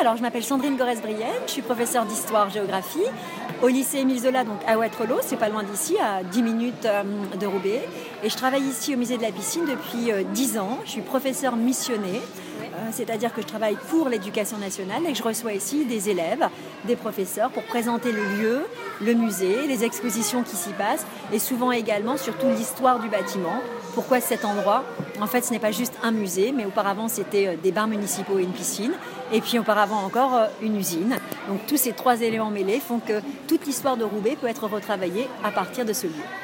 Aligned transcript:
Alors, 0.00 0.16
je 0.16 0.22
m'appelle 0.22 0.44
Sandrine 0.44 0.76
Gorès-Brienne, 0.76 1.42
je 1.46 1.52
suis 1.52 1.62
professeure 1.62 2.06
d'histoire-géographie 2.06 3.04
au 3.62 3.68
lycée 3.68 3.98
Émile 3.98 4.20
Zola, 4.20 4.44
donc 4.44 4.58
à 4.66 4.78
Ouattrelo, 4.78 5.16
c'est 5.22 5.36
pas 5.36 5.48
loin 5.48 5.62
d'ici, 5.62 5.96
à 5.98 6.22
10 6.22 6.42
minutes 6.42 6.86
euh, 6.86 7.02
de 7.38 7.46
Roubaix. 7.46 7.82
Et 8.22 8.30
je 8.30 8.36
travaille 8.36 8.62
ici 8.62 8.94
au 8.94 8.98
musée 8.98 9.16
de 9.16 9.22
la 9.22 9.30
piscine 9.30 9.64
depuis 9.64 10.10
10 10.32 10.56
euh, 10.56 10.60
ans. 10.60 10.78
Je 10.84 10.90
suis 10.90 11.00
professeure 11.02 11.56
missionnée, 11.56 12.20
c'est-à-dire 12.92 13.32
que 13.32 13.42
je 13.42 13.46
travaille 13.46 13.76
pour 13.88 14.08
l'éducation 14.08 14.58
nationale 14.58 15.02
et 15.06 15.12
que 15.12 15.18
je 15.18 15.22
reçois 15.22 15.52
ici 15.52 15.84
des 15.84 16.10
élèves, 16.10 16.48
des 16.84 16.96
professeurs 16.96 17.50
pour 17.50 17.64
présenter 17.64 18.12
le 18.12 18.24
lieu, 18.36 18.66
le 19.02 19.14
musée, 19.14 19.66
les 19.66 19.84
expositions 19.84 20.42
qui 20.42 20.56
s'y 20.56 20.70
passent 20.70 21.06
et 21.32 21.38
souvent 21.38 21.72
également 21.72 22.16
surtout 22.16 22.48
l'histoire 22.48 23.00
du 23.00 23.08
bâtiment. 23.08 23.60
Pourquoi 23.94 24.20
cet 24.20 24.44
endroit? 24.44 24.84
En 25.20 25.26
fait, 25.26 25.44
ce 25.44 25.52
n'est 25.52 25.58
pas 25.58 25.70
juste 25.70 25.94
un 26.02 26.10
musée, 26.10 26.52
mais 26.52 26.64
auparavant 26.64 27.08
c'était 27.08 27.56
des 27.56 27.72
bains 27.72 27.86
municipaux 27.86 28.38
et 28.38 28.42
une 28.42 28.52
piscine 28.52 28.92
et 29.32 29.40
puis 29.40 29.58
auparavant 29.58 30.02
encore 30.04 30.34
euh, 30.34 30.46
une 30.62 30.76
usine. 30.76 31.16
Donc 31.48 31.66
tous 31.66 31.76
ces 31.76 31.92
trois 31.92 32.20
éléments 32.20 32.50
mêlés 32.50 32.80
font 32.80 32.98
que 32.98 33.20
toute 33.48 33.66
l'histoire 33.66 33.96
de 33.96 34.04
Roubaix 34.04 34.36
peut 34.40 34.48
être 34.48 34.66
retravaillée 34.66 35.28
à 35.42 35.50
partir 35.50 35.84
de 35.84 35.92
ce 35.92 36.06
lieu. 36.06 36.43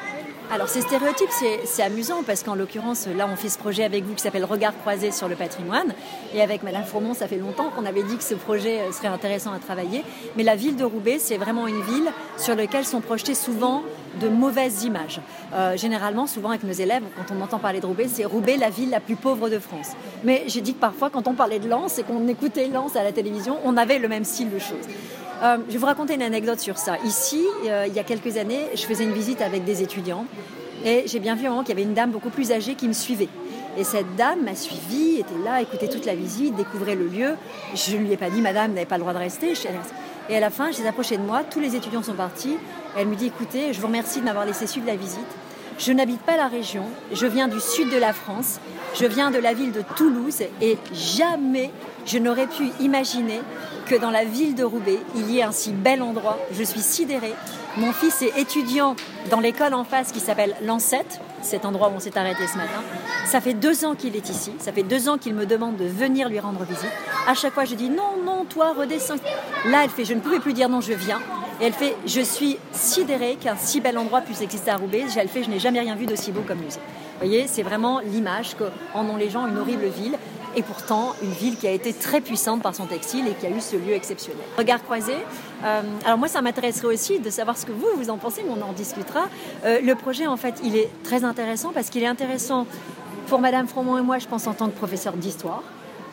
Alors 0.53 0.67
ces 0.67 0.81
stéréotypes, 0.81 1.29
c'est 1.63 1.81
amusant 1.81 2.23
parce 2.23 2.43
qu'en 2.43 2.55
l'occurrence, 2.55 3.07
là, 3.07 3.25
on 3.31 3.37
fait 3.37 3.47
ce 3.47 3.57
projet 3.57 3.85
avec 3.85 4.03
vous 4.03 4.15
qui 4.15 4.21
s'appelle 4.21 4.43
Regard 4.43 4.77
croisé 4.77 5.11
sur 5.11 5.29
le 5.29 5.35
patrimoine. 5.35 5.93
Et 6.35 6.41
avec 6.41 6.61
Madame 6.61 6.83
Fourmont, 6.83 7.13
ça 7.13 7.29
fait 7.29 7.37
longtemps 7.37 7.69
qu'on 7.69 7.85
avait 7.85 8.03
dit 8.03 8.17
que 8.17 8.23
ce 8.23 8.33
projet 8.33 8.81
euh, 8.81 8.91
serait 8.91 9.07
intéressant 9.07 9.53
à 9.53 9.59
travailler. 9.59 10.03
Mais 10.35 10.43
la 10.43 10.57
ville 10.57 10.75
de 10.75 10.83
Roubaix, 10.83 11.19
c'est 11.19 11.37
vraiment 11.37 11.67
une 11.67 11.81
ville 11.81 12.11
sur 12.37 12.53
laquelle 12.53 12.83
sont 12.83 12.99
projetées 12.99 13.33
souvent 13.33 13.83
de 14.19 14.27
mauvaises 14.27 14.83
images. 14.83 15.21
Euh, 15.53 15.77
généralement, 15.77 16.27
souvent 16.27 16.49
avec 16.49 16.63
nos 16.63 16.73
élèves, 16.73 17.03
quand 17.15 17.33
on 17.33 17.41
entend 17.41 17.59
parler 17.59 17.79
de 17.79 17.85
Roubaix, 17.85 18.09
c'est 18.09 18.25
Roubaix 18.25 18.57
la 18.57 18.69
ville 18.69 18.89
la 18.89 18.99
plus 18.99 19.15
pauvre 19.15 19.47
de 19.47 19.57
France. 19.57 19.91
Mais 20.25 20.43
j'ai 20.47 20.59
dit 20.59 20.73
que 20.73 20.81
parfois, 20.81 21.09
quand 21.09 21.29
on 21.29 21.33
parlait 21.33 21.59
de 21.59 21.69
Lens 21.69 21.97
et 21.97 22.03
qu'on 22.03 22.27
écoutait 22.27 22.67
Lens 22.67 22.97
à 22.97 23.03
la 23.03 23.13
télévision, 23.13 23.57
on 23.63 23.77
avait 23.77 23.99
le 23.99 24.09
même 24.09 24.25
style 24.25 24.49
de 24.49 24.59
choses. 24.59 24.85
Euh, 25.41 25.57
je 25.67 25.73
vais 25.73 25.79
vous 25.79 25.85
raconter 25.87 26.13
une 26.13 26.21
anecdote 26.21 26.59
sur 26.59 26.77
ça. 26.77 26.97
Ici, 27.03 27.43
euh, 27.65 27.85
il 27.87 27.93
y 27.93 27.99
a 27.99 28.03
quelques 28.03 28.37
années, 28.37 28.67
je 28.75 28.83
faisais 28.83 29.03
une 29.03 29.13
visite 29.13 29.41
avec 29.41 29.63
des 29.63 29.81
étudiants 29.81 30.25
et 30.85 31.03
j'ai 31.07 31.19
bien 31.19 31.33
vu 31.33 31.47
qu'il 31.47 31.69
y 31.69 31.71
avait 31.71 31.81
une 31.81 31.95
dame 31.95 32.11
beaucoup 32.11 32.29
plus 32.29 32.51
âgée 32.51 32.75
qui 32.75 32.87
me 32.87 32.93
suivait. 32.93 33.29
Et 33.75 33.83
cette 33.83 34.15
dame 34.15 34.43
m'a 34.43 34.53
suivi, 34.53 35.19
était 35.19 35.43
là, 35.43 35.61
écoutait 35.61 35.87
toute 35.87 36.05
la 36.05 36.13
visite, 36.13 36.55
découvrait 36.55 36.95
le 36.95 37.07
lieu. 37.07 37.35
Je 37.73 37.97
ne 37.97 38.03
lui 38.03 38.11
ai 38.11 38.17
pas 38.17 38.29
dit, 38.29 38.41
madame, 38.41 38.73
n'avez 38.73 38.85
pas 38.85 38.97
le 38.97 39.01
droit 39.01 39.13
de 39.13 39.19
rester. 39.19 39.53
Et 40.29 40.37
à 40.37 40.39
la 40.39 40.49
fin, 40.51 40.71
je 40.71 40.79
les 40.79 40.87
approchée 40.87 41.17
de 41.17 41.23
moi, 41.23 41.41
tous 41.43 41.59
les 41.59 41.75
étudiants 41.75 42.03
sont 42.03 42.13
partis. 42.13 42.57
Elle 42.95 43.07
me 43.07 43.15
dit, 43.15 43.27
écoutez, 43.27 43.73
je 43.73 43.79
vous 43.79 43.87
remercie 43.87 44.19
de 44.19 44.25
m'avoir 44.25 44.45
laissé 44.45 44.67
suivre 44.67 44.85
la 44.85 44.95
visite. 44.95 45.19
Je 45.79 45.91
n'habite 45.91 46.21
pas 46.21 46.37
la 46.37 46.47
région, 46.47 46.83
je 47.11 47.25
viens 47.25 47.47
du 47.47 47.59
sud 47.59 47.89
de 47.89 47.97
la 47.97 48.13
France, 48.13 48.59
je 48.93 49.05
viens 49.07 49.31
de 49.31 49.39
la 49.39 49.55
ville 49.55 49.71
de 49.71 49.81
Toulouse 49.95 50.43
et 50.61 50.77
jamais 50.93 51.71
je 52.05 52.19
n'aurais 52.19 52.45
pu 52.45 52.69
imaginer 52.79 53.39
que 53.91 53.97
dans 53.97 54.09
la 54.09 54.23
ville 54.23 54.55
de 54.55 54.63
Roubaix, 54.63 54.99
il 55.15 55.29
y 55.29 55.39
ait 55.39 55.43
un 55.43 55.51
si 55.51 55.73
bel 55.73 56.01
endroit. 56.01 56.39
Je 56.53 56.63
suis 56.63 56.79
sidérée. 56.79 57.33
Mon 57.75 57.91
fils 57.91 58.21
est 58.21 58.39
étudiant 58.39 58.95
dans 59.29 59.41
l'école 59.41 59.73
en 59.73 59.83
face 59.83 60.13
qui 60.13 60.21
s'appelle 60.21 60.55
l'Ancette, 60.63 61.19
cet 61.41 61.65
endroit 61.65 61.89
où 61.89 61.97
on 61.97 61.99
s'est 61.99 62.17
arrêté 62.17 62.47
ce 62.47 62.55
matin. 62.55 62.81
Ça 63.25 63.41
fait 63.41 63.53
deux 63.53 63.83
ans 63.83 63.95
qu'il 63.95 64.15
est 64.15 64.29
ici. 64.29 64.53
Ça 64.59 64.71
fait 64.71 64.83
deux 64.83 65.09
ans 65.09 65.17
qu'il 65.17 65.33
me 65.33 65.45
demande 65.45 65.75
de 65.75 65.83
venir 65.83 66.29
lui 66.29 66.39
rendre 66.39 66.63
visite. 66.63 66.89
À 67.27 67.33
chaque 67.33 67.53
fois, 67.53 67.65
je 67.65 67.75
dis 67.75 67.89
non, 67.89 68.15
non, 68.23 68.45
toi, 68.45 68.71
redescends. 68.71 69.15
Là, 69.65 69.81
elle 69.83 69.89
fait 69.89 70.05
je 70.05 70.13
ne 70.13 70.21
pouvais 70.21 70.39
plus 70.39 70.53
dire 70.53 70.69
non, 70.69 70.79
je 70.79 70.93
viens. 70.93 71.19
Et 71.59 71.65
elle 71.65 71.73
fait 71.73 71.97
Je 72.05 72.21
suis 72.21 72.59
sidérée 72.71 73.35
qu'un 73.41 73.57
si 73.57 73.81
bel 73.81 73.97
endroit 73.97 74.21
puisse 74.21 74.39
exister 74.39 74.71
à 74.71 74.77
Roubaix. 74.77 75.03
Elle 75.17 75.27
fait 75.27 75.43
Je 75.43 75.49
n'ai 75.49 75.59
jamais 75.59 75.81
rien 75.81 75.95
vu 75.95 76.05
d'aussi 76.05 76.31
beau 76.31 76.43
comme 76.47 76.59
musée. 76.59 76.79
Vous 76.79 77.27
voyez, 77.27 77.45
c'est 77.47 77.61
vraiment 77.61 77.99
l'image 77.99 78.55
qu'en 78.55 79.05
ont 79.05 79.17
les 79.17 79.29
gens, 79.29 79.47
une 79.47 79.57
horrible 79.57 79.87
ville. 79.87 80.17
Et 80.55 80.63
pourtant, 80.63 81.13
une 81.21 81.31
ville 81.31 81.55
qui 81.55 81.67
a 81.67 81.71
été 81.71 81.93
très 81.93 82.19
puissante 82.19 82.61
par 82.61 82.75
son 82.75 82.85
textile 82.85 83.27
et 83.27 83.33
qui 83.33 83.45
a 83.45 83.49
eu 83.49 83.61
ce 83.61 83.77
exceptionnel. 83.89 84.43
Regard 84.57 84.83
croisé. 84.83 85.13
Euh, 85.63 85.81
alors 86.05 86.17
moi, 86.17 86.27
ça 86.27 86.41
m'intéresserait 86.41 86.87
aussi 86.87 87.19
de 87.19 87.29
savoir 87.29 87.57
ce 87.57 87.65
que 87.65 87.71
vous, 87.71 87.87
vous 87.95 88.09
en 88.09 88.17
pensez, 88.17 88.43
mais 88.43 88.53
on 88.57 88.63
en 88.63 88.73
discutera. 88.73 89.27
Euh, 89.65 89.79
le 89.81 89.95
projet, 89.95 90.27
en 90.27 90.37
fait, 90.37 90.55
il 90.63 90.75
est 90.75 90.89
très 91.03 91.23
intéressant 91.23 91.71
parce 91.73 91.89
qu'il 91.89 92.03
est 92.03 92.07
intéressant 92.07 92.67
pour 93.27 93.39
Madame 93.39 93.67
Fromont 93.67 93.97
et 93.97 94.01
moi, 94.01 94.19
je 94.19 94.27
pense, 94.27 94.47
en 94.47 94.53
tant 94.53 94.67
que 94.67 94.75
professeur 94.75 95.13
d'histoire 95.13 95.63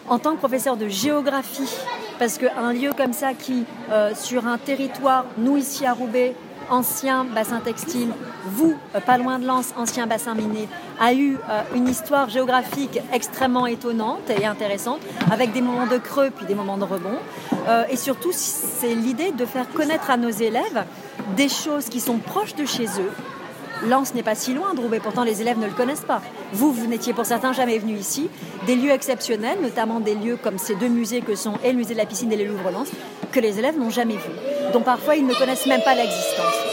en 0.09 0.19
tant 0.19 0.33
que 0.33 0.39
professeur 0.39 0.77
de 0.77 0.89
géographie, 0.89 1.71
parce 2.19 2.39
qu'un 2.39 2.73
lieu 2.73 2.93
comme 2.97 3.13
ça 3.13 3.35
qui, 3.35 3.65
euh, 3.91 4.13
sur 4.15 4.47
un 4.47 4.59
territoire, 4.59 5.27
nous 5.37 5.57
ici 5.57 5.87
à 5.87 5.93
Roubaix, 5.93 6.35
ancien 6.71 7.25
bassin 7.25 7.61
textile, 7.61 8.09
vous, 8.45 8.77
euh, 8.95 9.01
pas 9.01 9.19
loin 9.19 9.39
de 9.39 9.47
Lens, 9.47 9.75
ancien 9.77 10.07
bassin 10.07 10.35
minier, 10.35 10.69
a 11.01 11.13
eu 11.13 11.37
euh, 11.37 11.63
une 11.75 11.89
histoire 11.89 12.29
géographique 12.29 13.01
extrêmement 13.13 13.67
étonnante 13.67 14.31
et 14.31 14.47
intéressante, 14.47 15.01
avec 15.31 15.53
des 15.53 15.61
moments 15.61 15.87
de 15.87 15.99
creux 15.99 16.31
puis 16.31 16.47
des 16.47 16.55
moments 16.55 16.79
de 16.79 16.85
rebond. 16.85 17.19
et 17.91 17.97
surtout, 17.97 18.31
c'est 18.33 18.95
l'idée 18.95 19.31
de 19.33 19.45
faire 19.45 19.69
connaître 19.71 20.11
à 20.11 20.17
nos 20.17 20.31
élèves 20.31 20.85
des 21.37 21.49
choses 21.49 21.87
qui 21.89 22.01
sont 22.01 22.19
proches 22.19 22.55
de 22.55 22.65
chez 22.65 22.87
eux, 22.87 23.13
Lens 23.87 24.15
n'est 24.15 24.23
pas 24.23 24.35
si 24.35 24.55
loin 24.55 24.73
Roubaix, 24.77 25.01
pourtant 25.01 25.25
les 25.25 25.41
élèves 25.41 25.59
ne 25.59 25.67
le 25.67 25.73
connaissent 25.73 26.05
pas. 26.07 26.21
Vous, 26.53 26.73
vous 26.73 26.87
n'étiez 26.87 27.13
pour 27.13 27.27
certains 27.27 27.53
jamais 27.53 27.79
venus 27.79 28.01
ici. 28.01 28.29
Des 28.67 28.77
lieux 28.77 28.91
exceptionnels, 28.91 29.59
notamment 29.63 30.01
des 30.01 30.15
lieux 30.15 30.37
comme 30.37 30.59
ces 30.59 30.75
deux 30.75 30.89
musées 30.89 31.21
que 31.21 31.35
sont 31.35 31.55
et 31.65 31.73
le 31.73 31.79
musée 31.79 31.95
de 31.95 31.99
la 31.99 32.07
piscine 32.07 32.33
et 32.33 32.37
les 32.37 32.47
Louvre-Lens, 32.47 32.91
que 33.33 33.41
les 33.41 33.59
élèves 33.59 33.79
n'ont 33.79 33.91
jamais 33.91 34.15
vus. 34.15 34.73
Donc 34.73 34.85
parfois 34.85 35.17
ils 35.17 35.27
ne 35.27 35.35
connaissent 35.35 35.67
même 35.67 35.83
pas 35.83 35.95
l'existence. 35.95 36.69